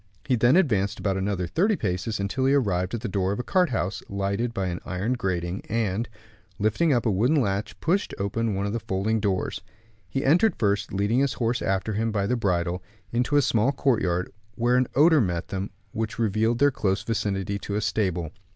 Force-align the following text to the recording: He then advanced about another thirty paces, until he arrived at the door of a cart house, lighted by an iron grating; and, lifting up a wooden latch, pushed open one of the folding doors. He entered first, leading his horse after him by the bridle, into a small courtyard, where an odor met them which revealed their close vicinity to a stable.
He 0.25 0.35
then 0.35 0.55
advanced 0.55 0.97
about 0.97 1.15
another 1.15 1.45
thirty 1.45 1.75
paces, 1.75 2.19
until 2.19 2.45
he 2.47 2.55
arrived 2.55 2.95
at 2.95 3.01
the 3.01 3.07
door 3.07 3.31
of 3.31 3.39
a 3.39 3.43
cart 3.43 3.69
house, 3.69 4.01
lighted 4.09 4.51
by 4.51 4.65
an 4.65 4.79
iron 4.83 5.13
grating; 5.13 5.61
and, 5.69 6.09
lifting 6.57 6.91
up 6.91 7.05
a 7.05 7.11
wooden 7.11 7.39
latch, 7.39 7.79
pushed 7.81 8.11
open 8.17 8.55
one 8.55 8.65
of 8.65 8.73
the 8.73 8.79
folding 8.79 9.19
doors. 9.19 9.61
He 10.09 10.25
entered 10.25 10.55
first, 10.57 10.91
leading 10.91 11.19
his 11.19 11.33
horse 11.33 11.61
after 11.61 11.93
him 11.93 12.11
by 12.11 12.25
the 12.25 12.35
bridle, 12.35 12.81
into 13.11 13.35
a 13.37 13.43
small 13.43 13.71
courtyard, 13.71 14.31
where 14.55 14.75
an 14.75 14.87
odor 14.95 15.21
met 15.21 15.49
them 15.49 15.69
which 15.91 16.17
revealed 16.17 16.57
their 16.57 16.71
close 16.71 17.03
vicinity 17.03 17.59
to 17.59 17.75
a 17.75 17.79
stable. 17.81 18.31